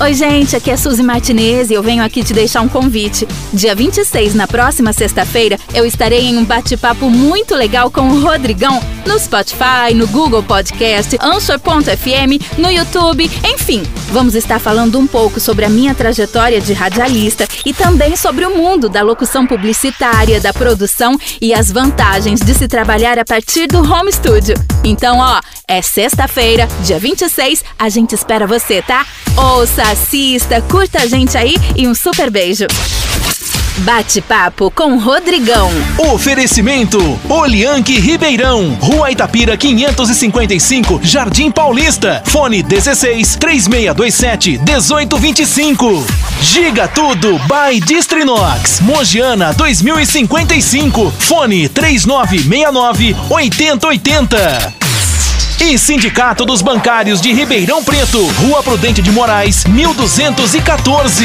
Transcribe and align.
Oi, 0.00 0.12
gente, 0.12 0.56
aqui 0.56 0.72
é 0.72 0.76
Suzy 0.76 1.04
Martinez 1.04 1.70
e 1.70 1.74
eu 1.74 1.82
venho 1.82 2.02
aqui 2.02 2.24
te 2.24 2.32
deixar 2.32 2.60
um 2.62 2.68
convite. 2.68 3.28
Dia 3.52 3.76
26, 3.76 4.34
na 4.34 4.46
próxima 4.46 4.92
sexta-feira, 4.92 5.56
eu 5.72 5.86
estarei 5.86 6.26
em 6.26 6.36
um 6.36 6.44
bate-papo 6.44 7.08
muito 7.08 7.54
legal 7.54 7.88
com 7.90 8.00
o 8.00 8.20
Rodrigão 8.20 8.82
no 9.06 9.18
Spotify, 9.18 9.94
no 9.94 10.08
Google 10.08 10.42
Podcast, 10.42 11.16
Answer.fm, 11.20 12.58
no 12.58 12.70
YouTube, 12.70 13.30
enfim. 13.44 13.84
Vamos 14.10 14.34
estar 14.34 14.58
falando 14.58 14.98
um 14.98 15.06
pouco 15.06 15.38
sobre 15.38 15.64
a 15.64 15.68
minha 15.68 15.94
trajetória 15.94 16.60
de 16.60 16.72
radialista 16.72 17.46
e 17.64 17.72
também 17.72 18.16
sobre 18.16 18.44
o 18.44 18.56
mundo 18.56 18.88
da 18.88 19.00
locução 19.02 19.46
publicitária, 19.46 20.40
da 20.40 20.52
produção 20.52 21.16
e 21.40 21.54
as 21.54 21.70
vantagens 21.70 22.40
de 22.40 22.52
se 22.52 22.66
trabalhar 22.66 23.18
a 23.18 23.24
partir 23.24 23.68
do 23.68 23.78
home 23.78 24.12
studio. 24.12 24.54
Então, 24.82 25.18
ó, 25.18 25.40
é 25.66 25.80
sexta-feira, 25.82 26.68
dia 26.84 26.98
26, 26.98 27.64
a 27.78 27.88
gente 27.88 28.14
espera 28.14 28.46
você, 28.46 28.82
tá? 28.82 29.06
Ouça, 29.36 29.82
assista, 29.82 30.60
curta 30.62 31.00
a 31.00 31.06
gente 31.06 31.36
aí 31.36 31.56
e 31.76 31.88
um 31.88 31.94
super 31.94 32.30
beijo. 32.30 32.66
Bate-papo 33.78 34.70
com 34.70 34.98
Rodrigão. 34.98 35.68
Oferecimento 36.12 36.98
Olianque 37.28 37.98
Ribeirão, 37.98 38.72
Rua 38.80 39.10
Itapira 39.10 39.56
555, 39.56 41.00
Jardim 41.02 41.50
Paulista. 41.50 42.22
Fone 42.24 42.62
16 42.62 43.34
3627 43.36 44.58
1825. 44.58 46.06
Giga 46.40 46.86
Tudo 46.86 47.40
by 47.48 47.80
Distrinox, 47.80 48.80
Mogiana 48.80 49.52
2055. 49.54 51.12
Fone 51.18 51.68
3969 51.68 53.16
8080. 53.28 54.83
E 55.60 55.78
Sindicato 55.78 56.44
dos 56.44 56.60
Bancários 56.60 57.20
de 57.20 57.32
Ribeirão 57.32 57.82
Preto, 57.82 58.26
Rua 58.26 58.62
Prudente 58.62 59.00
de 59.00 59.10
Moraes, 59.10 59.64
1214. 59.64 61.24